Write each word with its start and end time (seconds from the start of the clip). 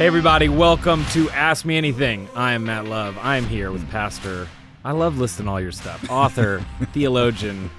Hey, 0.00 0.06
everybody, 0.06 0.48
welcome 0.48 1.04
to 1.10 1.28
Ask 1.28 1.66
Me 1.66 1.76
Anything. 1.76 2.26
I 2.34 2.54
am 2.54 2.64
Matt 2.64 2.86
Love. 2.86 3.18
I 3.18 3.36
am 3.36 3.44
here 3.44 3.70
with 3.70 3.86
Pastor. 3.90 4.48
I 4.82 4.92
love 4.92 5.18
listing 5.18 5.46
all 5.46 5.60
your 5.60 5.72
stuff. 5.72 6.08
Author, 6.08 6.64
theologian, 6.94 7.70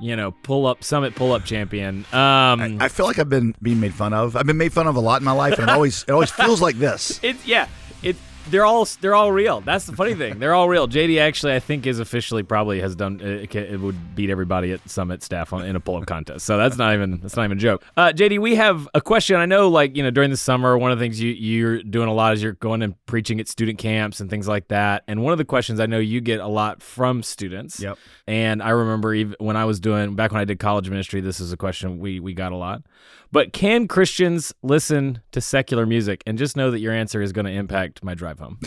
you 0.00 0.14
know, 0.14 0.30
pull 0.30 0.66
up, 0.66 0.84
summit 0.84 1.16
pull 1.16 1.32
up 1.32 1.44
champion. 1.44 2.06
Um, 2.12 2.78
I 2.80 2.86
feel 2.86 3.06
like 3.06 3.18
I've 3.18 3.28
been 3.28 3.56
being 3.60 3.80
made 3.80 3.92
fun 3.92 4.12
of. 4.12 4.36
I've 4.36 4.46
been 4.46 4.56
made 4.56 4.72
fun 4.72 4.86
of 4.86 4.94
a 4.94 5.00
lot 5.00 5.20
in 5.20 5.24
my 5.24 5.32
life, 5.32 5.58
and 5.58 5.68
it 5.68 5.70
always 5.70 6.04
it 6.04 6.12
always 6.12 6.30
feels 6.30 6.62
like 6.62 6.76
this. 6.76 7.18
it's, 7.24 7.44
yeah, 7.44 7.66
it, 8.04 8.14
they're 8.50 8.64
all 8.64 8.86
they're 9.00 9.14
all 9.14 9.32
real. 9.32 9.60
That's 9.60 9.86
the 9.86 9.94
funny 9.94 10.14
thing. 10.14 10.38
They're 10.38 10.54
all 10.54 10.68
real. 10.68 10.88
JD 10.88 11.20
actually, 11.20 11.54
I 11.54 11.60
think, 11.60 11.86
is 11.86 11.98
officially 11.98 12.42
probably 12.42 12.80
has 12.80 12.94
done 12.94 13.20
it, 13.20 13.54
it 13.54 13.80
would 13.80 14.14
beat 14.14 14.30
everybody 14.30 14.72
at 14.72 14.88
Summit 14.88 15.22
staff 15.22 15.52
on, 15.52 15.64
in 15.64 15.76
a 15.76 15.80
pull-up 15.80 16.06
contest. 16.06 16.46
So 16.46 16.56
that's 16.56 16.76
not 16.76 16.94
even 16.94 17.20
that's 17.20 17.36
not 17.36 17.44
even 17.44 17.58
a 17.58 17.60
joke. 17.60 17.84
Uh, 17.96 18.12
JD, 18.14 18.38
we 18.38 18.54
have 18.56 18.88
a 18.94 19.00
question. 19.00 19.36
I 19.36 19.46
know, 19.46 19.68
like 19.68 19.96
you 19.96 20.02
know, 20.02 20.10
during 20.10 20.30
the 20.30 20.36
summer, 20.36 20.76
one 20.76 20.90
of 20.90 20.98
the 20.98 21.04
things 21.04 21.20
you 21.20 21.32
you're 21.32 21.82
doing 21.82 22.08
a 22.08 22.14
lot 22.14 22.34
is 22.34 22.42
you're 22.42 22.52
going 22.52 22.82
and 22.82 22.94
preaching 23.06 23.40
at 23.40 23.48
student 23.48 23.78
camps 23.78 24.20
and 24.20 24.30
things 24.30 24.48
like 24.48 24.68
that. 24.68 25.04
And 25.06 25.22
one 25.22 25.32
of 25.32 25.38
the 25.38 25.44
questions 25.44 25.80
I 25.80 25.86
know 25.86 25.98
you 25.98 26.20
get 26.20 26.40
a 26.40 26.48
lot 26.48 26.82
from 26.82 27.22
students. 27.22 27.80
Yep. 27.80 27.98
And 28.26 28.62
I 28.62 28.70
remember 28.70 29.14
even 29.14 29.36
when 29.38 29.56
I 29.56 29.64
was 29.64 29.80
doing 29.80 30.14
back 30.14 30.32
when 30.32 30.40
I 30.40 30.44
did 30.44 30.58
college 30.58 30.88
ministry, 30.88 31.20
this 31.20 31.40
is 31.40 31.52
a 31.52 31.56
question 31.56 31.98
we 31.98 32.20
we 32.20 32.34
got 32.34 32.52
a 32.52 32.56
lot. 32.56 32.82
But 33.30 33.52
can 33.52 33.88
Christians 33.88 34.54
listen 34.62 35.20
to 35.32 35.40
secular 35.40 35.86
music? 35.86 36.22
And 36.26 36.38
just 36.38 36.56
know 36.56 36.70
that 36.70 36.80
your 36.80 36.92
answer 36.92 37.20
is 37.20 37.32
going 37.32 37.44
to 37.46 37.52
impact 37.52 38.02
my 38.02 38.14
drive 38.14 38.38
home. 38.38 38.58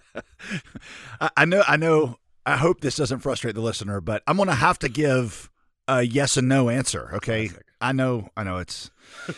I, 1.36 1.44
know, 1.44 1.62
I 1.66 1.76
know. 1.76 2.16
I 2.46 2.56
hope 2.56 2.80
this 2.80 2.96
doesn't 2.96 3.20
frustrate 3.20 3.54
the 3.54 3.60
listener, 3.60 4.00
but 4.00 4.22
I'm 4.26 4.36
going 4.36 4.48
to 4.48 4.54
have 4.54 4.78
to 4.80 4.88
give 4.88 5.50
a 5.86 6.02
yes 6.02 6.36
and 6.36 6.48
no 6.48 6.68
answer. 6.70 7.10
Okay. 7.14 7.50
I 7.80 7.92
know, 7.92 8.28
I 8.36 8.44
know 8.44 8.58
it's, 8.58 8.90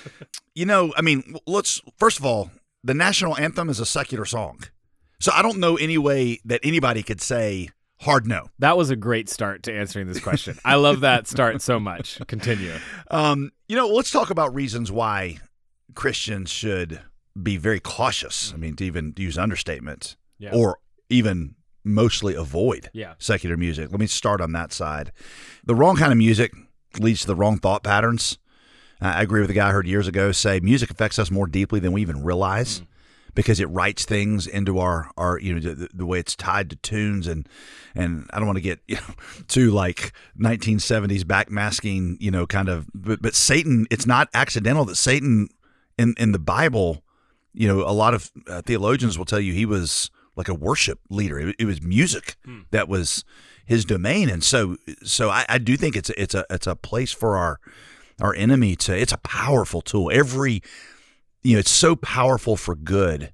you 0.55 0.67
know, 0.67 0.93
I 0.97 1.03
mean, 1.03 1.37
let's, 1.47 1.81
first 1.99 2.19
of 2.19 2.25
all, 2.27 2.51
the 2.85 2.95
national 2.95 3.37
anthem 3.37 3.69
is 3.69 3.81
a 3.81 3.87
secular 3.87 4.25
song. 4.25 4.61
So 5.21 5.31
I 5.33 5.43
don't 5.43 5.59
know 5.59 5.77
any 5.77 5.99
way 5.99 6.41
that 6.45 6.61
anybody 6.65 7.03
could 7.03 7.21
say 7.21 7.71
hard 8.03 8.27
no. 8.27 8.49
That 8.59 8.77
was 8.77 8.91
a 8.91 8.97
great 8.97 9.29
start 9.29 9.63
to 9.65 9.73
answering 9.73 10.07
this 10.07 10.21
question. 10.21 10.59
I 10.65 10.75
love 10.77 11.01
that 11.01 11.27
start 11.27 11.63
so 11.63 11.81
much. 11.81 12.21
Continue. 12.27 12.75
Um, 13.11 13.51
you 13.69 13.77
know, 13.77 13.89
let's 13.89 14.11
talk 14.11 14.31
about 14.31 14.55
reasons 14.55 14.93
why 14.93 15.39
Christians 15.95 16.51
should 16.51 17.01
be 17.41 17.57
very 17.57 17.81
cautious. 17.81 18.53
I 18.53 18.57
mean, 18.59 18.77
to 18.77 18.85
even 18.85 19.15
use 19.17 19.39
understatement 19.39 20.17
Yeah. 20.39 20.51
or 20.53 20.79
even 21.09 21.55
mostly 21.85 22.35
avoid 22.35 22.91
Yeah. 22.93 23.15
secular 23.19 23.57
music. 23.57 23.91
Let 23.91 24.01
me 24.01 24.07
start 24.07 24.41
on 24.41 24.53
that 24.53 24.73
side. 24.73 25.13
The 25.65 25.75
wrong 25.75 25.97
kind 25.97 26.13
of 26.13 26.19
music 26.19 26.53
leads 26.99 27.23
to 27.23 27.27
the 27.27 27.35
wrong 27.37 27.59
thought 27.59 27.83
patterns. 27.83 28.39
I 29.01 29.23
agree 29.23 29.41
with 29.41 29.49
the 29.49 29.55
guy 29.55 29.69
I 29.71 29.73
heard 29.73 29.87
years 29.89 30.07
ago 30.07 30.31
say 30.31 30.61
music 30.61 30.91
affects 30.91 31.19
us 31.19 31.31
more 31.31 31.47
deeply 31.49 31.81
than 31.81 31.91
we 31.93 32.03
even 32.03 32.23
realize 32.23 32.83
because 33.35 33.61
it 33.61 33.67
writes 33.67 34.05
things 34.05 34.47
into 34.47 34.79
our 34.79 35.11
our 35.17 35.39
you 35.39 35.55
know 35.55 35.61
the, 35.61 35.89
the 35.93 36.07
way 36.07 36.19
it's 36.19 36.37
tied 36.37 36.71
to 36.71 36.77
tunes 36.77 37.27
and 37.27 37.49
and 37.95 38.29
I 38.33 38.39
don't 38.39 38.47
want 38.47 38.57
to 38.57 38.63
get 38.63 38.81
you 38.87 38.97
know 38.97 39.15
too 39.49 39.71
like 39.71 40.13
1970s 40.39 41.23
backmasking 41.23 42.17
you 42.21 42.31
know 42.31 42.47
kind 42.47 42.69
of 42.69 42.89
but, 42.95 43.23
but 43.23 43.35
Satan 43.35 43.87
it's 43.91 44.07
not 44.07 44.29
accidental 44.35 44.85
that 44.87 44.97
Satan 44.97 45.49
in 45.99 46.15
in 46.19 46.33
the 46.33 46.39
Bible 46.39 47.03
you 47.53 47.69
know 47.69 47.81
a 47.81 47.93
lot 47.93 48.15
of 48.15 48.31
uh, 48.47 48.63
theologians 48.63 49.19
will 49.19 49.25
tell 49.25 49.41
you 49.41 49.53
he 49.53 49.67
was 49.67 50.11
like 50.37 50.49
a 50.49 50.55
worship 50.55 50.99
leader. 51.11 51.39
It, 51.39 51.57
it 51.59 51.65
was 51.65 51.83
music 51.83 52.37
that 52.71 52.89
was 52.89 53.25
his 53.65 53.85
domain. 53.85 54.29
And 54.29 54.43
so 54.43 54.77
so 55.03 55.31
I, 55.31 55.45
I 55.49 55.59
do 55.59 55.77
think 55.77 55.97
it's 55.97 56.11
a, 56.11 56.21
it's 56.21 56.35
a 56.35 56.45
it's 56.51 56.67
a 56.67 56.77
place 56.77 57.13
for 57.13 57.37
our 57.37 57.61
our 58.21 58.35
enemy 58.35 58.77
to 58.77 58.97
it's 58.97 59.13
a 59.13 59.19
powerful 59.19 59.81
tool. 59.81 60.11
Every 60.13 60.63
you 61.43 61.55
know 61.55 61.61
it's 61.61 61.71
so 61.71 61.97
powerful 61.97 62.57
for 62.57 62.75
good 62.75 63.33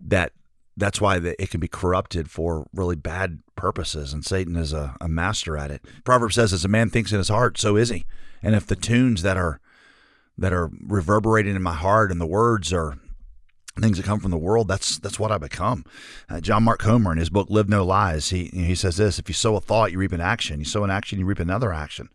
that 0.00 0.32
that's 0.76 1.00
why 1.00 1.16
it 1.16 1.50
can 1.50 1.60
be 1.60 1.68
corrupted 1.68 2.30
for 2.30 2.66
really 2.72 2.96
bad 2.96 3.40
purposes 3.56 4.12
and 4.12 4.24
satan 4.24 4.56
is 4.56 4.72
a, 4.72 4.96
a 5.00 5.08
master 5.08 5.56
at 5.56 5.70
it. 5.70 5.84
Proverbs 6.04 6.34
says 6.34 6.52
as 6.52 6.64
a 6.64 6.68
man 6.68 6.90
thinks 6.90 7.12
in 7.12 7.18
his 7.18 7.28
heart 7.28 7.58
so 7.58 7.76
is 7.76 7.90
he. 7.90 8.04
And 8.42 8.54
if 8.54 8.66
the 8.66 8.76
tunes 8.76 9.22
that 9.22 9.36
are 9.36 9.60
that 10.36 10.52
are 10.52 10.70
reverberating 10.80 11.54
in 11.54 11.62
my 11.62 11.74
heart 11.74 12.10
and 12.10 12.20
the 12.20 12.26
words 12.26 12.72
are 12.72 12.98
things 13.80 13.96
that 13.96 14.06
come 14.06 14.20
from 14.20 14.30
the 14.30 14.38
world 14.38 14.68
that's 14.68 14.98
that's 14.98 15.18
what 15.18 15.30
i 15.32 15.38
become. 15.38 15.84
Uh, 16.28 16.40
john 16.40 16.62
mark 16.64 16.80
comer 16.80 17.12
in 17.12 17.18
his 17.18 17.30
book 17.30 17.48
live 17.50 17.68
no 17.68 17.84
lies 17.84 18.30
he 18.30 18.44
he 18.52 18.74
says 18.74 18.96
this 18.96 19.18
if 19.18 19.28
you 19.28 19.34
sow 19.34 19.56
a 19.56 19.60
thought 19.60 19.92
you 19.92 19.98
reap 19.98 20.12
an 20.12 20.20
action. 20.20 20.58
You 20.58 20.66
sow 20.66 20.84
an 20.84 20.90
action 20.90 21.18
you 21.18 21.26
reap 21.26 21.38
another 21.38 21.72
action 21.72 22.08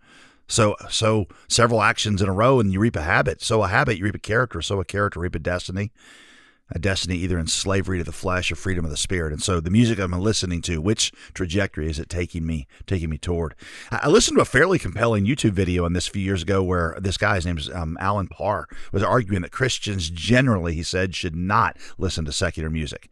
so 0.47 0.75
so 0.89 1.27
several 1.47 1.81
actions 1.81 2.21
in 2.21 2.29
a 2.29 2.33
row 2.33 2.59
and 2.59 2.71
you 2.71 2.79
reap 2.79 2.95
a 2.95 3.01
habit. 3.01 3.41
So 3.41 3.63
a 3.63 3.67
habit 3.67 3.97
you 3.97 4.05
reap 4.05 4.15
a 4.15 4.19
character. 4.19 4.61
So 4.61 4.79
a 4.79 4.85
character 4.85 5.19
reap 5.19 5.35
a 5.35 5.39
destiny. 5.39 5.91
A 6.69 6.79
destiny 6.79 7.15
either 7.15 7.39
in 7.39 7.47
slavery 7.47 7.97
to 7.97 8.03
the 8.03 8.11
flesh 8.11 8.51
or 8.51 8.55
freedom 8.57 8.83
of 8.83 8.91
the 8.91 8.97
spirit. 8.97 9.31
And 9.31 9.41
so 9.41 9.61
the 9.61 9.69
music 9.69 9.99
I'm 9.99 10.11
listening 10.11 10.61
to, 10.63 10.81
which 10.81 11.13
trajectory 11.33 11.89
is 11.89 11.97
it 11.97 12.09
taking 12.09 12.45
me 12.45 12.67
taking 12.85 13.09
me 13.09 13.17
toward? 13.17 13.55
I 13.89 14.09
listened 14.09 14.35
to 14.37 14.41
a 14.41 14.45
fairly 14.45 14.77
compelling 14.77 15.25
YouTube 15.25 15.51
video 15.51 15.85
on 15.85 15.93
this 15.93 16.09
a 16.09 16.11
few 16.11 16.21
years 16.21 16.41
ago 16.41 16.61
where 16.61 16.97
this 16.99 17.15
guy, 17.15 17.35
his 17.35 17.45
name 17.45 17.57
is 17.57 17.69
um, 17.69 17.97
Alan 18.01 18.27
Parr, 18.27 18.67
was 18.91 19.01
arguing 19.01 19.43
that 19.43 19.51
Christians 19.53 20.09
generally, 20.09 20.73
he 20.73 20.83
said, 20.83 21.15
should 21.15 21.37
not 21.37 21.77
listen 21.97 22.25
to 22.25 22.33
secular 22.33 22.69
music. 22.69 23.09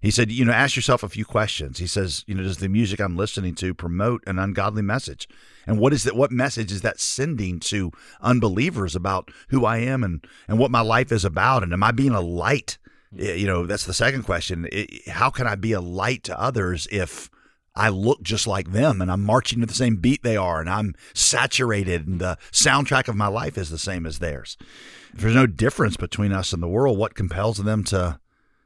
He 0.00 0.10
said, 0.10 0.32
you 0.32 0.44
know, 0.46 0.52
ask 0.52 0.76
yourself 0.76 1.02
a 1.02 1.08
few 1.10 1.24
questions. 1.26 1.78
He 1.78 1.86
says, 1.86 2.24
you 2.26 2.34
know, 2.34 2.42
does 2.42 2.56
the 2.58 2.68
music 2.68 3.00
I'm 3.00 3.16
listening 3.16 3.54
to 3.56 3.74
promote 3.74 4.22
an 4.26 4.38
ungodly 4.38 4.82
message? 4.82 5.28
And 5.66 5.78
what 5.78 5.92
is 5.92 6.04
that? 6.04 6.16
What 6.16 6.32
message 6.32 6.72
is 6.72 6.80
that 6.82 7.00
sending 7.00 7.60
to 7.60 7.92
unbelievers 8.22 8.96
about 8.96 9.30
who 9.48 9.66
I 9.66 9.78
am 9.78 10.02
and 10.02 10.26
and 10.48 10.58
what 10.58 10.70
my 10.70 10.80
life 10.80 11.12
is 11.12 11.24
about? 11.24 11.62
And 11.62 11.72
am 11.72 11.82
I 11.82 11.90
being 11.92 12.12
a 12.14 12.20
light? 12.20 12.78
Hmm. 13.14 13.20
Eh, 13.22 13.34
you 13.34 13.46
know, 13.46 13.66
that's 13.66 13.84
the 13.86 13.92
second 13.94 14.22
question. 14.22 14.66
I- 14.72 14.88
How 15.10 15.28
can 15.30 15.46
I 15.46 15.54
be 15.54 15.72
a 15.72 15.80
light 15.82 16.24
to 16.24 16.40
others 16.40 16.88
if 16.90 17.28
I 17.76 17.88
look 17.90 18.22
just 18.22 18.46
like 18.46 18.72
them 18.72 19.00
and 19.02 19.10
I'm 19.12 19.22
marching 19.22 19.60
to 19.60 19.66
the 19.66 19.74
same 19.74 19.96
beat 19.96 20.22
they 20.22 20.36
are 20.36 20.60
and 20.60 20.68
I'm 20.70 20.94
saturated 21.14 22.06
and 22.06 22.20
the 22.20 22.36
soundtrack 22.52 23.06
of 23.08 23.16
my 23.16 23.28
life 23.28 23.58
is 23.58 23.68
the 23.70 23.78
same 23.78 24.06
as 24.06 24.18
theirs? 24.18 24.56
If 25.12 25.20
there's 25.20 25.34
no 25.34 25.46
difference 25.46 25.96
between 25.96 26.32
us 26.32 26.52
and 26.52 26.62
the 26.62 26.68
world, 26.68 26.96
what 26.98 27.14
compels 27.14 27.58
them 27.58 27.84
to 27.84 28.19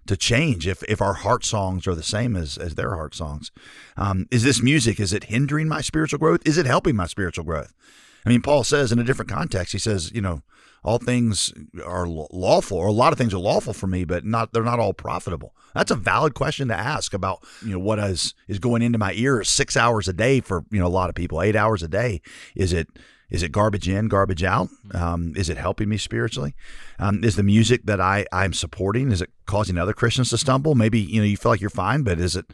to 0.07 0.17
change 0.17 0.67
if, 0.67 0.83
if 0.85 1.01
our 1.01 1.15
heart 1.15 1.45
songs 1.45 1.87
are 1.87 1.95
the 1.95 2.03
same 2.03 2.37
as, 2.37 2.59
as 2.59 2.75
their 2.75 2.95
heart 2.95 3.15
songs. 3.15 3.51
Um, 3.97 4.27
is 4.31 4.43
this 4.43 4.63
music, 4.63 5.01
is 5.01 5.13
it 5.13 5.25
hindering 5.25 5.69
my 5.69 5.81
spiritual 5.81 6.19
growth? 6.19 6.43
Is 6.45 6.59
it 6.59 6.67
helping 6.67 6.97
my 6.97 7.07
spiritual 7.07 7.45
growth? 7.45 7.75
I 8.27 8.29
mean, 8.29 8.43
Paul 8.43 8.65
says 8.65 8.93
in 8.93 8.99
a 8.99 9.05
different 9.05 9.31
context, 9.31 9.73
he 9.73 9.79
says, 9.79 10.11
you 10.13 10.21
know, 10.21 10.43
all 10.83 10.99
things 10.99 11.53
are 11.85 12.07
lawful, 12.07 12.77
or 12.77 12.89
a 12.89 12.93
lot 12.93 13.13
of 13.13 13.19
things 13.19 13.33
are 13.33 13.39
lawful 13.39 13.73
for 13.73 13.87
me, 13.87 14.05
but 14.05 14.25
not 14.25 14.53
they're 14.53 14.63
not 14.63 14.79
all 14.79 14.93
profitable. 14.93 15.55
That's 15.75 15.91
a 15.91 15.97
valid 15.97 16.35
question 16.35 16.69
to 16.69 16.77
ask 16.77 17.15
about, 17.15 17.43
you 17.65 17.73
know, 17.73 17.79
what 17.79 17.99
is 17.99 18.35
is 18.49 18.59
going 18.59 18.83
into 18.83 18.99
my 18.99 19.15
ears 19.15 19.49
six 19.49 19.79
hours 19.79 20.09
a 20.09 20.13
day 20.13 20.41
for 20.41 20.67
you 20.71 20.79
know 20.79 20.87
a 20.87 20.89
lot 20.89 21.09
of 21.09 21.15
people, 21.15 21.41
eight 21.41 21.57
hours 21.57 21.83
a 21.83 21.89
day. 21.89 22.21
Is 22.55 22.75
it 22.75 22.89
is 23.31 23.43
it 23.43 23.53
garbage 23.53 23.89
in, 23.89 24.09
garbage 24.09 24.45
out? 24.45 24.69
Um, 24.93 25.33
is 25.37 25.49
it 25.49 25.57
helping 25.57 25.89
me 25.89 25.97
spiritually? 25.97 26.55
Um, 26.99 27.25
is 27.25 27.37
the 27.37 27.43
music 27.43 27.83
that 27.85 28.01
I 28.01 28.27
I'm 28.33 28.53
supporting 28.53 29.11
is 29.13 29.23
it 29.23 29.31
causing 29.47 29.79
other 29.79 29.93
Christians 29.93 30.31
to 30.31 30.39
stumble? 30.39 30.75
Maybe 30.75 31.01
you 31.01 31.21
know 31.21 31.27
you 31.27 31.37
feel 31.37 31.53
like 31.53 31.61
you're 31.61 31.71
fine, 31.71 32.03
but 32.03 32.19
is 32.19 32.37
it 32.37 32.47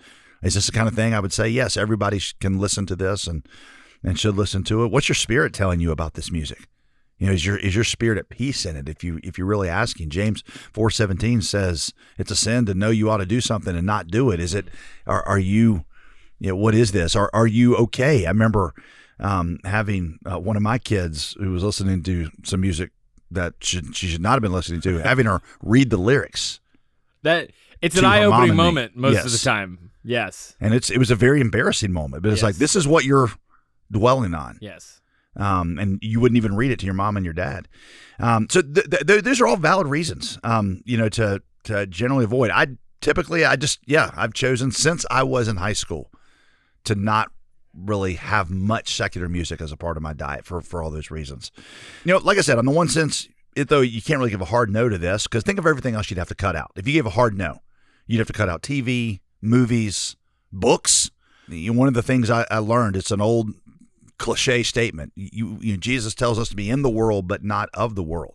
is 0.42 0.54
this 0.54 0.66
the 0.66 0.72
kind 0.72 0.88
of 0.88 0.94
thing 0.94 1.14
I 1.14 1.20
would 1.20 1.32
say 1.32 1.48
yes, 1.48 1.76
everybody 1.76 2.20
can 2.40 2.58
listen 2.58 2.86
to 2.86 2.96
this 2.96 3.26
and 3.26 3.46
and 4.02 4.18
should 4.18 4.36
listen 4.36 4.64
to 4.64 4.84
it. 4.84 4.90
What's 4.90 5.08
your 5.08 5.14
spirit 5.14 5.52
telling 5.52 5.80
you 5.80 5.90
about 5.90 6.14
this 6.14 6.32
music? 6.32 6.66
You 7.18 7.26
know, 7.26 7.32
is 7.34 7.44
your 7.44 7.58
is 7.58 7.74
your 7.74 7.84
spirit 7.84 8.18
at 8.18 8.30
peace 8.30 8.64
in 8.64 8.76
it? 8.76 8.88
If 8.88 9.04
you 9.04 9.20
if 9.22 9.36
you're 9.36 9.46
really 9.46 9.68
asking, 9.68 10.08
James 10.08 10.42
four 10.72 10.90
seventeen 10.90 11.42
says 11.42 11.92
it's 12.16 12.30
a 12.30 12.36
sin 12.36 12.64
to 12.66 12.74
know 12.74 12.88
you 12.88 13.10
ought 13.10 13.18
to 13.18 13.26
do 13.26 13.42
something 13.42 13.76
and 13.76 13.86
not 13.86 14.08
do 14.08 14.30
it. 14.30 14.40
Is 14.40 14.54
it? 14.54 14.68
Are 15.06 15.26
are 15.26 15.38
you? 15.38 15.84
You 16.38 16.50
know, 16.50 16.56
what 16.56 16.74
is 16.74 16.92
this? 16.92 17.14
Are 17.14 17.28
are 17.34 17.46
you 17.46 17.76
okay? 17.76 18.24
I 18.24 18.30
remember 18.30 18.72
um, 19.20 19.58
having 19.64 20.18
uh, 20.30 20.38
one 20.38 20.56
of 20.56 20.62
my 20.62 20.78
kids 20.78 21.36
who 21.38 21.50
was 21.52 21.62
listening 21.62 22.02
to 22.04 22.30
some 22.44 22.60
music 22.62 22.90
that 23.30 23.54
should 23.60 23.94
she 23.96 24.06
should 24.08 24.20
not 24.22 24.32
have 24.32 24.42
been 24.42 24.52
listening 24.52 24.80
to, 24.82 24.98
having 24.98 25.26
her 25.26 25.40
read 25.62 25.90
the 25.90 25.96
lyrics, 25.96 26.58
That 27.22 27.50
it's 27.80 27.96
an 27.96 28.04
eye-opening 28.04 28.50
and 28.50 28.58
me. 28.58 28.64
moment 28.64 28.96
most 28.96 29.24
of 29.24 29.30
the 29.32 29.38
time. 29.38 29.90
Yes. 30.02 30.56
and 30.60 30.72
it's 30.74 30.90
it 30.90 30.98
was 30.98 31.10
a 31.10 31.14
very 31.16 31.40
embarrassing 31.40 31.92
moment. 31.92 32.22
But 32.22 32.32
it's 32.32 32.42
like 32.42 32.56
this 32.56 32.74
is 32.74 32.88
what 32.88 33.04
you're 33.04 33.30
dwelling 33.92 34.34
on. 34.34 34.58
Yes. 34.60 35.00
um, 35.36 35.78
and 35.78 35.98
you 36.02 36.18
wouldn't 36.20 36.36
even 36.38 36.56
read 36.56 36.70
it 36.72 36.78
to 36.80 36.86
your 36.86 36.94
mom 36.94 37.16
and 37.16 37.24
your 37.24 37.34
dad. 37.34 37.68
Um, 38.18 38.46
so 38.50 38.62
th- 38.62 38.88
th- 38.90 39.06
th- 39.06 39.22
those 39.24 39.40
are 39.40 39.46
all 39.46 39.56
valid 39.56 39.86
reasons, 39.86 40.38
um, 40.42 40.82
you 40.84 40.96
know, 40.96 41.08
to 41.10 41.42
to 41.64 41.86
generally 41.86 42.24
avoid. 42.24 42.50
I 42.50 42.66
typically, 43.00 43.44
I 43.44 43.56
just, 43.56 43.78
yeah, 43.86 44.10
I've 44.16 44.32
chosen 44.34 44.70
since 44.72 45.04
I 45.10 45.22
was 45.22 45.46
in 45.48 45.56
high 45.56 45.72
school 45.74 46.10
to 46.84 46.94
not 46.94 47.30
really 47.74 48.14
have 48.14 48.50
much 48.50 48.94
secular 48.94 49.28
music 49.28 49.60
as 49.60 49.72
a 49.72 49.76
part 49.76 49.96
of 49.96 50.02
my 50.02 50.12
diet 50.12 50.44
for 50.44 50.60
for 50.60 50.82
all 50.82 50.90
those 50.90 51.10
reasons. 51.10 51.50
You 52.04 52.12
know, 52.12 52.18
like 52.18 52.38
I 52.38 52.42
said, 52.42 52.58
on 52.58 52.64
the 52.64 52.72
one 52.72 52.88
sense, 52.88 53.28
it, 53.56 53.68
though 53.68 53.80
you 53.80 54.02
can't 54.02 54.18
really 54.18 54.30
give 54.30 54.40
a 54.40 54.46
hard 54.46 54.70
no 54.70 54.88
to 54.88 54.98
this 54.98 55.24
because 55.26 55.44
think 55.44 55.58
of 55.58 55.66
everything 55.66 55.94
else 55.94 56.10
you'd 56.10 56.18
have 56.18 56.28
to 56.28 56.34
cut 56.34 56.56
out. 56.56 56.72
If 56.76 56.86
you 56.86 56.92
gave 56.92 57.06
a 57.06 57.10
hard 57.10 57.36
no, 57.36 57.62
you'd 58.06 58.18
have 58.18 58.26
to 58.26 58.32
cut 58.32 58.48
out 58.48 58.62
TV, 58.62 59.20
movies, 59.40 60.16
books. 60.52 61.10
You 61.48 61.72
one 61.72 61.88
of 61.88 61.94
the 61.94 62.02
things 62.02 62.30
I, 62.30 62.46
I 62.50 62.58
learned, 62.58 62.96
it's 62.96 63.10
an 63.10 63.20
old 63.20 63.50
cliche 64.18 64.62
statement. 64.62 65.12
You, 65.16 65.58
you 65.60 65.72
know, 65.72 65.78
Jesus 65.78 66.14
tells 66.14 66.38
us 66.38 66.48
to 66.50 66.56
be 66.56 66.70
in 66.70 66.82
the 66.82 66.90
world, 66.90 67.26
but 67.26 67.42
not 67.42 67.68
of 67.74 67.94
the 67.94 68.02
world. 68.02 68.34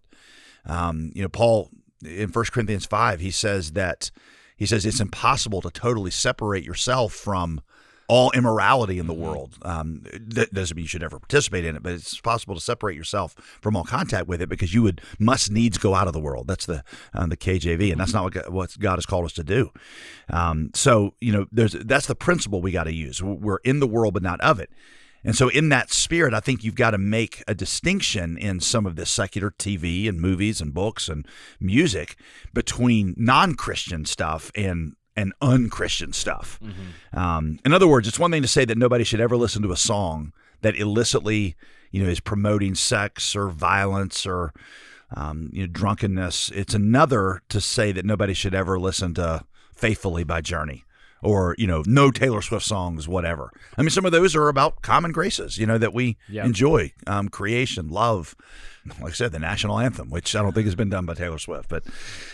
Um, 0.66 1.12
you 1.14 1.22
know, 1.22 1.30
Paul 1.30 1.70
in 2.04 2.30
1 2.30 2.46
Corinthians 2.46 2.86
5, 2.86 3.20
he 3.20 3.32
says 3.32 3.72
that 3.72 4.12
he 4.58 4.66
says 4.66 4.86
it's 4.86 5.00
impossible 5.00 5.62
to 5.62 5.70
totally 5.70 6.12
separate 6.12 6.64
yourself 6.64 7.14
from 7.14 7.62
all 8.07 8.31
immorality 8.31 9.00
in 9.00 9.07
the 9.07 9.13
world. 9.13 9.57
Um, 9.62 10.04
that 10.13 10.54
doesn't 10.54 10.75
mean 10.75 10.84
you 10.84 10.88
should 10.88 11.04
ever 11.04 11.19
participate 11.19 11.66
in 11.66 11.75
it, 11.75 11.84
but 11.84 11.94
it's 11.94 12.19
possible 12.22 12.56
to 12.56 12.62
separate 12.62 12.96
yourself 12.96 13.34
from 13.62 13.75
all 13.75 13.84
contact 13.84 14.28
with 14.28 14.42
it 14.42 14.50
because 14.50 14.74
you 14.74 14.84
would 14.84 15.02
must 15.19 15.52
needs 15.52 15.78
go 15.78 15.96
out 15.96 16.07
of 16.07 16.13
the 16.13 16.19
world. 16.19 16.48
That's 16.48 16.66
the 16.66 16.84
uh, 17.13 17.25
the 17.28 17.38
KJV, 17.38 17.92
and 17.92 18.00
that's 18.00 18.13
not 18.13 18.24
what 18.24 18.34
God, 18.34 18.50
what 18.50 18.80
God 18.80 18.96
has 18.96 19.06
called 19.06 19.25
us 19.25 19.34
to 19.34 19.44
do. 19.44 19.72
Um, 20.30 20.72
so 20.74 21.16
you 21.19 21.31
know, 21.31 21.46
there's 21.52 21.74
that's 21.74 22.07
the 22.07 22.16
principle 22.16 22.62
we 22.62 22.72
got 22.72 22.86
to 22.86 22.94
use. 22.94 23.22
We're 23.22 23.60
in 23.63 23.80
the 23.80 23.88
world, 23.88 24.13
but 24.13 24.24
not 24.24 24.40
of 24.42 24.60
it. 24.60 24.69
And 25.25 25.36
so, 25.36 25.50
in 25.50 25.69
that 25.69 25.92
spirit, 25.92 26.36
I 26.36 26.40
think 26.40 26.63
you've 26.63 26.75
got 26.75 26.92
to 26.92 27.00
make 27.00 27.44
a 27.48 27.56
distinction 27.56 28.38
in 28.38 28.60
some 28.60 28.86
of 28.86 28.96
this 28.96 29.10
secular 29.10 29.50
TV 29.50 30.08
and 30.08 30.22
movies 30.22 30.62
and 30.62 30.72
books 30.72 31.10
and 31.10 31.28
music 31.60 32.16
between 32.54 33.16
non 33.18 33.56
Christian 33.56 34.06
stuff 34.06 34.51
and 34.56 34.94
and 35.15 35.33
unchristian 35.41 36.13
stuff. 36.13 36.59
Mm-hmm. 36.63 37.17
Um, 37.17 37.59
in 37.65 37.73
other 37.73 37.88
words, 37.88 38.07
it's 38.07 38.19
one 38.19 38.31
thing 38.31 38.41
to 38.41 38.47
say 38.47 38.65
that 38.65 38.77
nobody 38.77 39.03
should 39.03 39.21
ever 39.21 39.38
listen 39.38 39.62
to 39.63 39.71
a 39.71 39.77
song 39.77 40.33
that 40.62 40.75
illicitly, 40.75 41.56
you 41.91 42.03
know, 42.03 42.09
is 42.09 42.19
promoting 42.19 42.75
sex 42.75 43.35
or 43.35 43.50
violence 43.50 44.25
or 44.25 44.53
um, 45.15 45.50
you 45.53 45.62
know 45.62 45.67
drunkenness. 45.67 46.51
It's 46.51 46.73
another 46.73 47.41
to 47.50 47.62
say 47.62 47.91
that 47.91 48.06
nobody 48.06 48.33
should 48.33 48.56
ever 48.56 48.79
listen 48.79 49.13
to 49.15 49.45
"Faithfully" 49.73 50.23
by 50.23 50.41
Journey 50.41 50.85
or 51.21 51.56
you 51.57 51.67
know 51.67 51.83
no 51.85 52.12
Taylor 52.12 52.41
Swift 52.41 52.65
songs, 52.65 53.07
whatever. 53.07 53.51
I 53.77 53.81
mean, 53.81 53.89
some 53.89 54.06
of 54.06 54.12
those 54.12 54.35
are 54.35 54.47
about 54.47 54.81
common 54.81 55.12
graces, 55.12 55.57
you 55.57 55.65
know, 55.65 55.77
that 55.77 55.94
we 55.94 56.17
yep. 56.29 56.45
enjoy, 56.45 56.94
um, 57.07 57.29
creation, 57.29 57.89
love. 57.89 58.35
Like 59.01 59.13
I 59.13 59.15
said, 59.15 59.31
the 59.31 59.39
national 59.39 59.79
anthem, 59.79 60.12
which 60.12 60.35
I 60.35 60.44
don't 60.44 60.53
think 60.53 60.65
has 60.65 60.75
been 60.75 60.91
done 60.91 61.07
by 61.07 61.15
Taylor 61.15 61.39
Swift, 61.39 61.69
but 61.69 61.83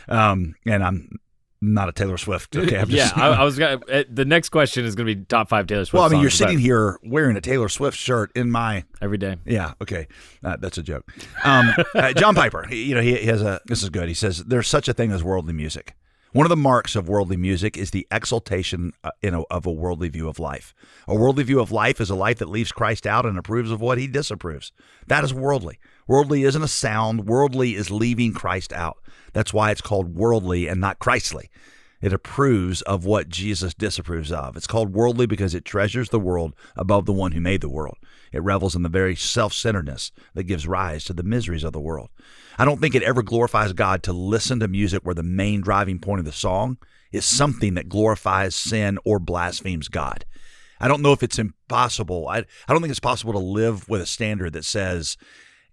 um, 0.09 0.55
and 0.65 0.83
I'm 0.83 1.19
not 1.61 1.89
a 1.89 1.91
Taylor 1.91 2.17
Swift. 2.17 2.55
Okay, 2.61 2.77
I'm 2.77 2.89
just, 2.89 3.15
yeah, 3.15 3.23
I, 3.23 3.41
I, 3.41 3.43
was 3.43 3.57
gonna. 3.57 3.79
Uh, 3.91 4.03
the 4.09 4.25
next 4.25 4.49
question 4.49 4.85
is 4.85 4.93
going 4.93 5.07
to 5.07 5.15
be 5.15 5.25
top 5.25 5.49
five 5.49 5.67
Taylor 5.67 5.85
Swift. 5.85 5.93
Well, 5.93 6.03
I 6.03 6.07
mean, 6.07 6.17
songs, 6.17 6.21
you're 6.23 6.31
sitting 6.31 6.59
here 6.59 6.99
wearing 7.03 7.35
a 7.37 7.41
Taylor 7.41 7.69
Swift 7.69 7.97
shirt 7.97 8.31
in 8.35 8.51
my 8.51 8.83
every 9.01 9.17
day. 9.17 9.37
Yeah, 9.45 9.73
okay, 9.81 10.07
uh, 10.43 10.57
that's 10.57 10.77
a 10.77 10.83
joke. 10.83 11.11
Um, 11.43 11.73
uh, 11.95 12.13
John 12.13 12.35
Piper, 12.35 12.67
you 12.71 12.93
know, 12.93 13.01
he, 13.01 13.15
he 13.15 13.25
has 13.25 13.41
a. 13.41 13.61
This 13.65 13.81
is 13.81 13.89
good. 13.89 14.07
He 14.07 14.13
says 14.13 14.43
there's 14.43 14.67
such 14.67 14.87
a 14.87 14.93
thing 14.93 15.11
as 15.11 15.23
worldly 15.23 15.53
music. 15.53 15.95
One 16.33 16.45
of 16.45 16.49
the 16.49 16.55
marks 16.55 16.95
of 16.95 17.09
worldly 17.09 17.35
music 17.35 17.77
is 17.77 17.91
the 17.91 18.07
exaltation 18.09 18.93
uh, 19.03 19.11
a, 19.21 19.43
of 19.51 19.65
a 19.65 19.71
worldly 19.71 20.07
view 20.07 20.29
of 20.29 20.39
life. 20.39 20.73
A 21.05 21.13
worldly 21.13 21.43
view 21.43 21.59
of 21.59 21.73
life 21.73 21.99
is 21.99 22.09
a 22.09 22.15
life 22.15 22.37
that 22.37 22.47
leaves 22.47 22.71
Christ 22.71 23.05
out 23.05 23.25
and 23.25 23.37
approves 23.37 23.69
of 23.69 23.81
what 23.81 23.97
he 23.97 24.07
disapproves. 24.07 24.71
That 25.07 25.25
is 25.25 25.33
worldly. 25.33 25.77
Worldly 26.07 26.43
isn't 26.43 26.63
a 26.63 26.69
sound, 26.69 27.27
worldly 27.27 27.75
is 27.75 27.91
leaving 27.91 28.33
Christ 28.33 28.71
out. 28.71 28.97
That's 29.33 29.53
why 29.53 29.71
it's 29.71 29.81
called 29.81 30.15
worldly 30.15 30.67
and 30.67 30.79
not 30.79 30.99
Christly. 30.99 31.49
It 32.01 32.13
approves 32.13 32.81
of 32.83 33.05
what 33.05 33.29
Jesus 33.29 33.73
disapproves 33.73 34.31
of. 34.31 34.57
It's 34.57 34.67
called 34.67 34.93
worldly 34.93 35.27
because 35.27 35.53
it 35.53 35.65
treasures 35.65 36.09
the 36.09 36.19
world 36.19 36.55
above 36.75 37.05
the 37.05 37.13
one 37.13 37.33
who 37.33 37.41
made 37.41 37.61
the 37.61 37.69
world. 37.69 37.97
It 38.31 38.41
revels 38.41 38.75
in 38.75 38.81
the 38.81 38.89
very 38.89 39.15
self 39.15 39.53
centeredness 39.53 40.11
that 40.33 40.43
gives 40.43 40.67
rise 40.67 41.03
to 41.05 41.13
the 41.13 41.23
miseries 41.23 41.63
of 41.63 41.73
the 41.73 41.79
world. 41.79 42.09
I 42.57 42.65
don't 42.65 42.81
think 42.81 42.95
it 42.95 43.03
ever 43.03 43.21
glorifies 43.21 43.73
God 43.73 44.03
to 44.03 44.13
listen 44.13 44.59
to 44.59 44.67
music 44.67 45.03
where 45.03 45.15
the 45.15 45.23
main 45.23 45.61
driving 45.61 45.99
point 45.99 46.19
of 46.19 46.25
the 46.25 46.31
song 46.31 46.77
is 47.11 47.25
something 47.25 47.75
that 47.75 47.89
glorifies 47.89 48.55
sin 48.55 48.97
or 49.05 49.19
blasphemes 49.19 49.87
God. 49.87 50.25
I 50.79 50.87
don't 50.87 51.01
know 51.01 51.13
if 51.13 51.21
it's 51.21 51.37
impossible. 51.37 52.27
I, 52.27 52.37
I 52.39 52.45
don't 52.73 52.81
think 52.81 52.91
it's 52.91 52.99
possible 52.99 53.33
to 53.33 53.39
live 53.39 53.87
with 53.87 54.01
a 54.01 54.07
standard 54.07 54.53
that 54.53 54.65
says 54.65 55.17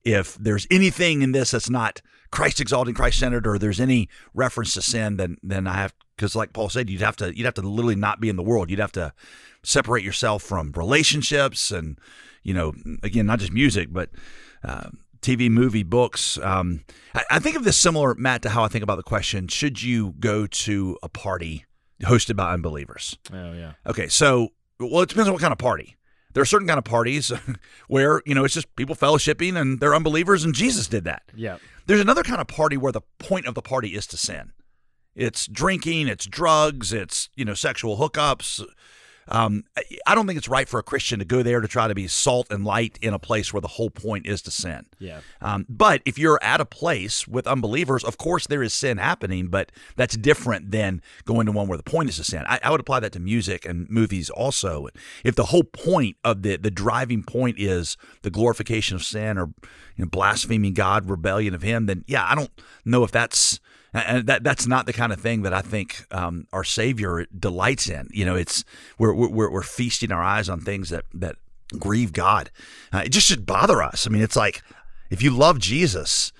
if 0.04 0.34
there's 0.34 0.66
anything 0.70 1.22
in 1.22 1.32
this 1.32 1.52
that's 1.52 1.70
not 1.70 2.02
Christ 2.30 2.60
exalting, 2.60 2.94
Christ 2.94 3.18
centered, 3.18 3.46
or 3.46 3.58
there's 3.58 3.80
any 3.80 4.08
reference 4.34 4.74
to 4.74 4.82
sin, 4.82 5.16
then 5.16 5.38
then 5.42 5.66
I 5.66 5.74
have 5.74 5.94
because 6.18 6.34
like 6.34 6.52
Paul 6.52 6.68
said, 6.68 6.90
you'd 6.90 7.00
have 7.00 7.16
to 7.16 7.36
you'd 7.36 7.44
have 7.44 7.54
to 7.54 7.62
literally 7.62 7.96
not 7.96 8.20
be 8.20 8.28
in 8.28 8.36
the 8.36 8.42
world. 8.42 8.68
You'd 8.68 8.80
have 8.80 8.92
to 8.92 9.14
separate 9.62 10.04
yourself 10.04 10.42
from 10.42 10.72
relationships 10.72 11.70
and 11.70 11.98
you 12.42 12.54
know 12.54 12.72
again 13.02 13.26
not 13.26 13.38
just 13.38 13.52
music 13.52 13.88
but 13.92 14.10
uh, 14.64 14.88
TV, 15.20 15.50
movie, 15.50 15.82
books. 15.82 16.38
Um, 16.38 16.84
I, 17.14 17.24
I, 17.32 17.38
think 17.38 17.56
of 17.56 17.64
this 17.64 17.76
similar, 17.76 18.14
Matt, 18.14 18.42
to 18.42 18.50
how 18.50 18.64
I 18.64 18.68
think 18.68 18.82
about 18.82 18.96
the 18.96 19.02
question: 19.02 19.48
Should 19.48 19.82
you 19.82 20.14
go 20.20 20.46
to 20.46 20.98
a 21.02 21.08
party 21.08 21.64
hosted 22.02 22.36
by 22.36 22.52
unbelievers? 22.52 23.16
Oh 23.32 23.52
yeah. 23.52 23.72
Okay, 23.86 24.08
so 24.08 24.50
well, 24.80 25.02
it 25.02 25.08
depends 25.08 25.28
on 25.28 25.34
what 25.34 25.42
kind 25.42 25.52
of 25.52 25.58
party. 25.58 25.96
There 26.34 26.42
are 26.42 26.46
certain 26.46 26.68
kind 26.68 26.78
of 26.78 26.84
parties 26.84 27.32
where 27.88 28.22
you 28.26 28.34
know 28.34 28.44
it's 28.44 28.54
just 28.54 28.74
people 28.76 28.94
fellowshipping 28.94 29.60
and 29.60 29.80
they're 29.80 29.94
unbelievers, 29.94 30.44
and 30.44 30.54
Jesus 30.54 30.86
did 30.86 31.04
that. 31.04 31.22
Yeah. 31.34 31.58
There's 31.86 32.00
another 32.00 32.22
kind 32.22 32.40
of 32.40 32.46
party 32.46 32.76
where 32.76 32.92
the 32.92 33.00
point 33.18 33.46
of 33.46 33.54
the 33.54 33.62
party 33.62 33.94
is 33.94 34.06
to 34.08 34.16
sin. 34.16 34.52
It's 35.14 35.46
drinking, 35.46 36.08
it's 36.08 36.26
drugs, 36.26 36.92
it's 36.92 37.28
you 37.34 37.44
know 37.44 37.54
sexual 37.54 37.96
hookups, 37.98 38.64
um, 39.30 39.64
I 40.06 40.14
don't 40.14 40.26
think 40.26 40.38
it's 40.38 40.48
right 40.48 40.68
for 40.68 40.80
a 40.80 40.82
Christian 40.82 41.18
to 41.18 41.24
go 41.24 41.42
there 41.42 41.60
to 41.60 41.68
try 41.68 41.88
to 41.88 41.94
be 41.94 42.08
salt 42.08 42.46
and 42.50 42.64
light 42.64 42.98
in 43.02 43.12
a 43.12 43.18
place 43.18 43.52
where 43.52 43.60
the 43.60 43.68
whole 43.68 43.90
point 43.90 44.26
is 44.26 44.42
to 44.42 44.50
sin. 44.50 44.86
Yeah. 44.98 45.20
Um, 45.40 45.66
but 45.68 46.02
if 46.04 46.18
you're 46.18 46.38
at 46.42 46.60
a 46.60 46.64
place 46.64 47.28
with 47.28 47.46
unbelievers, 47.46 48.04
of 48.04 48.16
course 48.16 48.46
there 48.46 48.62
is 48.62 48.72
sin 48.72 48.96
happening, 48.98 49.48
but 49.48 49.70
that's 49.96 50.16
different 50.16 50.70
than 50.70 51.02
going 51.24 51.46
to 51.46 51.52
one 51.52 51.68
where 51.68 51.76
the 51.76 51.84
point 51.84 52.08
is 52.08 52.16
to 52.16 52.24
sin. 52.24 52.44
I, 52.46 52.58
I 52.62 52.70
would 52.70 52.80
apply 52.80 53.00
that 53.00 53.12
to 53.12 53.20
music 53.20 53.66
and 53.66 53.88
movies 53.90 54.30
also. 54.30 54.88
If 55.24 55.34
the 55.34 55.46
whole 55.46 55.64
point 55.64 56.16
of 56.24 56.42
the 56.42 56.56
the 56.56 56.70
driving 56.70 57.22
point 57.22 57.58
is 57.58 57.96
the 58.22 58.30
glorification 58.30 58.96
of 58.96 59.04
sin 59.04 59.36
or 59.36 59.50
you 59.96 60.04
know, 60.04 60.06
blaspheming 60.06 60.74
God, 60.74 61.08
rebellion 61.08 61.54
of 61.54 61.62
Him, 61.62 61.86
then 61.86 62.04
yeah, 62.06 62.26
I 62.26 62.34
don't 62.34 62.50
know 62.84 63.04
if 63.04 63.10
that's 63.10 63.60
and 63.94 64.26
that 64.26 64.44
that's 64.44 64.66
not 64.66 64.86
the 64.86 64.92
kind 64.92 65.12
of 65.12 65.20
thing 65.20 65.42
that 65.42 65.54
I 65.54 65.62
think 65.62 66.04
um, 66.10 66.46
our 66.52 66.64
Savior 66.64 67.26
delights 67.36 67.88
in. 67.88 68.08
You 68.12 68.24
know, 68.24 68.34
it's 68.34 68.64
we're, 68.98 69.14
we're 69.14 69.50
we're 69.50 69.62
feasting 69.62 70.12
our 70.12 70.22
eyes 70.22 70.48
on 70.48 70.60
things 70.60 70.90
that 70.90 71.04
that 71.14 71.36
grieve 71.78 72.12
God. 72.12 72.50
Uh, 72.92 73.02
it 73.04 73.10
just 73.10 73.26
should 73.26 73.46
bother 73.46 73.82
us. 73.82 74.06
I 74.06 74.10
mean, 74.10 74.22
it's 74.22 74.36
like 74.36 74.62
if 75.10 75.22
you 75.22 75.30
love 75.30 75.58
Jesus, 75.58 76.32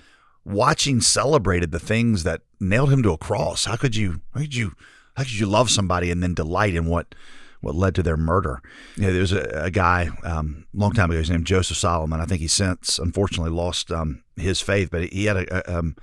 watching 0.45 1.01
celebrated 1.01 1.71
the 1.71 1.79
things 1.79 2.23
that 2.23 2.41
nailed 2.59 2.91
him 2.91 3.03
to 3.03 3.11
a 3.11 3.17
cross. 3.17 3.65
How 3.65 3.75
could 3.75 3.95
you? 3.95 4.21
How 4.33 4.41
could 4.41 4.55
you? 4.55 4.73
How 5.15 5.23
could 5.23 5.39
you 5.39 5.47
love 5.47 5.69
somebody 5.69 6.11
and 6.11 6.21
then 6.21 6.33
delight 6.33 6.75
in 6.75 6.85
what? 6.85 7.15
What 7.61 7.75
led 7.75 7.93
to 7.95 8.03
their 8.03 8.15
murder? 8.15 8.61
You 8.95 9.03
know, 9.03 9.11
there 9.11 9.19
was 9.19 9.33
a, 9.33 9.41
a 9.65 9.69
guy 9.69 10.07
um, 10.23 10.65
long 10.73 10.93
time 10.93 11.11
ago. 11.11 11.19
His 11.19 11.29
name 11.29 11.43
Joseph 11.43 11.75
Solomon. 11.75 12.21
I 12.21 12.25
think 12.25 12.39
he 12.39 12.47
since 12.47 12.97
unfortunately 12.97 13.51
lost 13.51 13.91
um, 13.91 14.23
his 14.37 14.61
faith, 14.61 14.89
but 14.89 15.09
he 15.09 15.25
had 15.25 15.35
a, 15.35 15.69
a, 15.69 15.79
um, 15.79 15.97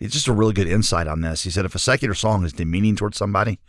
it's 0.00 0.14
just 0.14 0.28
a 0.28 0.32
really 0.32 0.54
good 0.54 0.66
insight 0.66 1.06
on 1.06 1.20
this. 1.20 1.44
He 1.44 1.50
said 1.50 1.64
if 1.64 1.74
a 1.74 1.78
secular 1.78 2.14
song 2.14 2.44
is 2.44 2.52
demeaning 2.52 2.96
towards 2.96 3.18
somebody, 3.18 3.60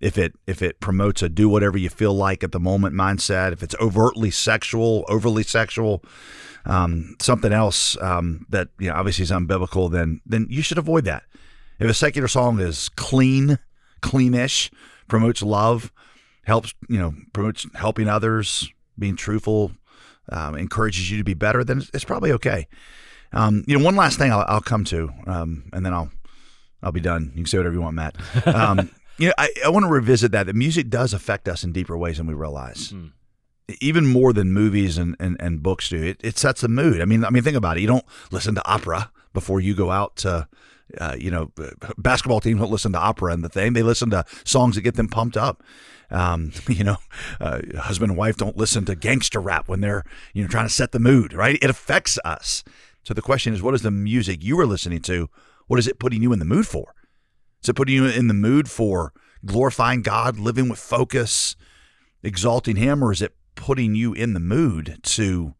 if 0.00 0.16
it 0.16 0.34
if 0.46 0.62
it 0.62 0.80
promotes 0.80 1.22
a 1.22 1.28
do 1.28 1.48
whatever 1.48 1.76
you 1.76 1.88
feel 1.88 2.14
like 2.14 2.44
at 2.44 2.52
the 2.52 2.60
moment 2.60 2.94
mindset, 2.94 3.52
if 3.52 3.62
it's 3.62 3.74
overtly 3.80 4.30
sexual, 4.30 5.04
overly 5.08 5.42
sexual, 5.42 6.02
um, 6.64 7.16
something 7.20 7.52
else 7.52 8.00
um, 8.00 8.46
that 8.48 8.68
you 8.78 8.88
know 8.88 8.94
obviously 8.94 9.24
is 9.24 9.30
unbiblical, 9.30 9.90
then 9.90 10.20
then 10.24 10.46
you 10.48 10.62
should 10.62 10.78
avoid 10.78 11.04
that. 11.04 11.24
If 11.78 11.90
a 11.90 11.94
secular 11.94 12.28
song 12.28 12.60
is 12.60 12.88
clean, 12.90 13.58
cleanish, 14.02 14.72
promotes 15.08 15.42
love, 15.42 15.92
helps 16.44 16.74
you 16.88 16.98
know 16.98 17.14
promotes 17.32 17.66
helping 17.74 18.08
others, 18.08 18.70
being 18.98 19.16
truthful, 19.16 19.72
um, 20.30 20.56
encourages 20.56 21.10
you 21.10 21.18
to 21.18 21.24
be 21.24 21.34
better, 21.34 21.64
then 21.64 21.82
it's 21.92 22.04
probably 22.04 22.32
okay. 22.32 22.68
Um, 23.32 23.64
you 23.66 23.78
know, 23.78 23.84
one 23.84 23.96
last 23.96 24.18
thing 24.18 24.32
I'll, 24.32 24.44
I'll 24.48 24.60
come 24.60 24.84
to, 24.86 25.10
um, 25.26 25.68
and 25.72 25.84
then 25.84 25.92
I'll 25.92 26.10
I'll 26.82 26.92
be 26.92 27.00
done. 27.00 27.32
You 27.34 27.42
can 27.42 27.46
say 27.46 27.58
whatever 27.58 27.74
you 27.74 27.82
want, 27.82 27.96
Matt. 27.96 28.16
Um, 28.46 28.90
you 29.18 29.28
know, 29.28 29.34
I, 29.38 29.48
I 29.64 29.68
want 29.70 29.84
to 29.84 29.90
revisit 29.90 30.32
that. 30.32 30.46
The 30.46 30.52
music 30.52 30.90
does 30.90 31.14
affect 31.14 31.48
us 31.48 31.64
in 31.64 31.72
deeper 31.72 31.96
ways 31.96 32.18
than 32.18 32.26
we 32.26 32.34
realize. 32.34 32.92
Mm. 32.92 33.12
Even 33.80 34.06
more 34.06 34.32
than 34.32 34.52
movies 34.52 34.98
and, 34.98 35.16
and, 35.18 35.36
and 35.40 35.62
books 35.62 35.88
do. 35.88 36.02
It, 36.02 36.20
it 36.22 36.38
sets 36.38 36.62
a 36.62 36.68
mood. 36.68 37.00
I 37.00 37.06
mean, 37.06 37.24
I 37.24 37.30
mean, 37.30 37.42
think 37.42 37.56
about 37.56 37.78
it. 37.78 37.80
You 37.80 37.86
don't 37.86 38.04
listen 38.30 38.54
to 38.56 38.68
opera 38.68 39.10
before 39.32 39.60
you 39.60 39.74
go 39.74 39.90
out 39.90 40.16
to, 40.16 40.46
uh, 40.98 41.16
you 41.18 41.30
know, 41.30 41.50
basketball 41.98 42.40
teams 42.40 42.60
don't 42.60 42.70
listen 42.70 42.92
to 42.92 42.98
opera 42.98 43.32
and 43.32 43.42
the 43.42 43.48
thing. 43.48 43.72
They 43.72 43.82
listen 43.82 44.10
to 44.10 44.24
songs 44.44 44.74
that 44.74 44.82
get 44.82 44.96
them 44.96 45.08
pumped 45.08 45.36
up. 45.36 45.62
Um, 46.10 46.52
you 46.68 46.84
know, 46.84 46.98
uh, 47.40 47.60
husband 47.78 48.10
and 48.10 48.18
wife 48.18 48.36
don't 48.36 48.56
listen 48.56 48.84
to 48.84 48.94
gangster 48.94 49.40
rap 49.40 49.68
when 49.68 49.80
they're, 49.80 50.04
you 50.34 50.42
know, 50.42 50.48
trying 50.48 50.66
to 50.66 50.72
set 50.72 50.92
the 50.92 51.00
mood, 51.00 51.32
right? 51.32 51.58
It 51.62 51.70
affects 51.70 52.18
us. 52.24 52.62
So 53.06 53.14
the 53.14 53.22
question 53.22 53.54
is, 53.54 53.62
what 53.62 53.74
is 53.74 53.82
the 53.82 53.92
music 53.92 54.42
you 54.42 54.58
are 54.58 54.66
listening 54.66 55.00
to? 55.02 55.30
What 55.68 55.78
is 55.78 55.86
it 55.86 56.00
putting 56.00 56.24
you 56.24 56.32
in 56.32 56.40
the 56.40 56.44
mood 56.44 56.66
for? 56.66 56.92
Is 57.62 57.68
it 57.68 57.76
putting 57.76 57.94
you 57.94 58.06
in 58.06 58.26
the 58.26 58.34
mood 58.34 58.68
for 58.68 59.12
glorifying 59.44 60.02
God, 60.02 60.40
living 60.40 60.68
with 60.68 60.80
focus, 60.80 61.54
exalting 62.24 62.74
Him, 62.74 63.04
or 63.04 63.12
is 63.12 63.22
it 63.22 63.36
putting 63.54 63.94
you 63.94 64.12
in 64.12 64.34
the 64.34 64.40
mood 64.40 64.98
to 65.04 65.54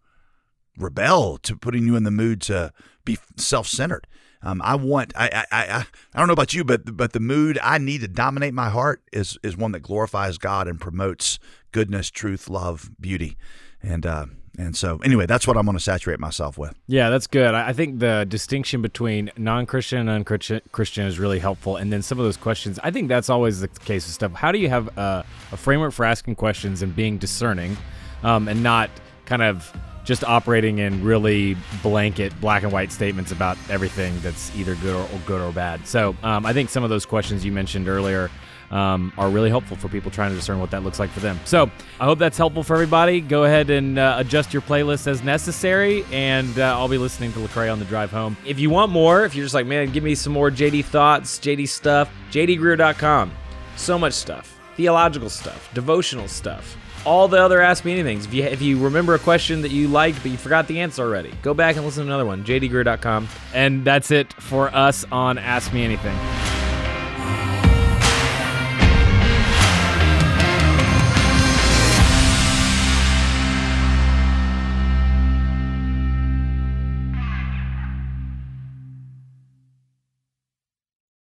rebel, 0.77 1.37
to 1.39 1.55
putting 1.57 1.87
you 1.87 1.95
in 1.95 2.03
the 2.03 2.11
mood 2.11 2.41
to 2.43 2.73
be 3.05 3.17
self-centered? 3.37 4.09
Um, 4.43 4.61
I 4.65 4.75
want. 4.75 5.13
I, 5.15 5.29
I. 5.33 5.45
I. 5.53 5.87
I 6.15 6.19
don't 6.19 6.27
know 6.27 6.33
about 6.33 6.53
you, 6.53 6.65
but 6.65 6.97
but 6.97 7.13
the 7.13 7.21
mood 7.21 7.61
I 7.63 7.79
need 7.79 8.01
to 8.01 8.09
dominate 8.09 8.55
my 8.55 8.71
heart 8.71 9.05
is 9.13 9.39
is 9.45 9.57
one 9.57 9.71
that 9.71 9.81
glorifies 9.81 10.37
God 10.37 10.67
and 10.67 10.81
promotes 10.81 11.39
goodness, 11.71 12.11
truth, 12.11 12.49
love, 12.49 12.91
beauty 13.01 13.37
And 13.87 14.05
uh, 14.05 14.27
and 14.59 14.77
so 14.77 14.99
anyway, 15.05 15.27
that's 15.27 15.47
what 15.47 15.57
I'm 15.57 15.65
going 15.65 15.77
to 15.77 15.83
saturate 15.83 16.19
myself 16.19 16.59
with. 16.59 16.75
Yeah, 16.87 17.11
that's 17.11 17.27
good. 17.27 17.55
I 17.55 17.73
think 17.73 17.99
the 17.99 18.25
distinction 18.27 18.83
between 18.83 19.31
non-Christian 19.37 20.09
and 20.09 20.25
Christian 20.27 21.07
is 21.07 21.19
really 21.19 21.39
helpful. 21.39 21.77
And 21.77 21.93
then 21.93 22.03
some 22.03 22.19
of 22.19 22.25
those 22.25 22.39
questions, 22.39 22.81
I 22.83 22.91
think 22.91 23.09
that's 23.09 23.29
always 23.29 23.61
the 23.61 23.69
case 23.69 24.07
with 24.07 24.15
stuff. 24.15 24.33
How 24.33 24.53
do 24.53 24.59
you 24.59 24.71
have 24.71 24.89
a, 24.97 25.25
a 25.53 25.57
framework 25.57 25.93
for 25.93 26.05
asking 26.05 26.37
questions 26.37 26.83
and 26.83 26.97
being 26.97 27.19
discerning, 27.19 27.77
um, 28.23 28.49
and 28.49 28.63
not 28.63 28.91
kind 29.27 29.43
of 29.43 29.71
just 30.05 30.25
operating 30.25 30.79
in 30.79 31.03
really 31.05 31.57
blanket 31.83 32.33
black 32.41 32.63
and 32.63 32.73
white 32.73 32.93
statements 32.93 33.33
about 33.33 33.59
everything 33.69 34.19
that's 34.21 34.55
either 34.57 34.77
good 34.77 34.95
or, 34.95 35.03
or 35.03 35.21
good 35.27 35.41
or 35.41 35.53
bad. 35.53 35.87
So 35.87 36.17
um, 36.23 36.47
I 36.47 36.53
think 36.53 36.71
some 36.71 36.85
of 36.85 36.91
those 36.91 37.05
questions 37.05 37.45
you 37.45 37.53
mentioned 37.53 37.89
earlier 37.89 38.31
um, 38.71 39.13
are 39.17 39.29
really 39.29 39.51
helpful 39.51 39.77
for 39.77 39.89
people 39.89 40.11
trying 40.11 40.31
to 40.31 40.37
discern 40.37 40.59
what 40.59 40.71
that 40.71 40.83
looks 40.83 40.99
like 40.99 41.11
for 41.11 41.21
them. 41.21 41.39
So 41.45 41.71
I 42.01 42.05
hope 42.05 42.19
that's 42.19 42.39
helpful 42.39 42.63
for 42.63 42.75
everybody. 42.75 43.21
Go 43.21 43.45
ahead 43.45 43.71
and 43.71 43.99
uh, 43.99 44.17
adjust 44.19 44.53
your 44.53 44.63
playlist 44.63 45.07
as 45.07 45.23
necessary, 45.23 46.05
and 46.13 46.59
uh, 46.59 46.79
I'll 46.79 46.89
be 46.89 46.99
listening 46.99 47.33
to 47.35 47.39
Lecrae 47.41 47.71
on 47.71 47.79
the 47.79 47.85
drive 47.85 48.11
home. 48.11 48.37
If 48.45 48.59
you 48.59 48.71
want 48.71 48.93
more, 48.93 49.25
if 49.25 49.35
you're 49.35 49.45
just 49.45 49.55
like, 49.55 49.67
man, 49.67 49.91
give 49.93 50.05
me 50.05 50.15
some 50.15 50.33
more 50.33 50.51
JD 50.51 50.85
thoughts, 50.87 51.39
JD 51.39 51.69
stuff, 51.69 52.11
jdgreear.com. 52.31 53.33
So 53.77 53.99
much 53.99 54.15
stuff, 54.15 54.59
theological 54.77 55.29
stuff, 55.29 55.73
devotional 55.75 56.29
stuff 56.29 56.77
all 57.07 57.29
the 57.29 57.41
other 57.41 57.63
Ask 57.63 57.85
Me 57.85 57.97
Anythings. 57.97 58.25
If 58.25 58.35
you 58.35 58.43
if 58.43 58.61
you 58.61 58.79
remember 58.79 59.15
a 59.15 59.19
question 59.19 59.63
that 59.63 59.71
you 59.71 59.89
liked 59.89 60.21
but 60.23 60.33
you 60.33 60.37
forgot 60.37 60.67
the 60.67 60.81
answer 60.81 61.03
already, 61.03 61.33
go 61.41 61.55
back 61.55 61.77
and 61.77 61.85
listen 61.85 62.03
to 62.05 62.09
another 62.09 62.27
one. 62.27 62.45
JDGreear.com. 62.45 63.29
And 63.55 63.85
that's 63.85 64.11
it 64.11 64.33
for 64.35 64.75
us 64.75 65.05
on 65.11 65.39
Ask 65.39 65.73
Me 65.73 65.85
Anything. 65.85 66.17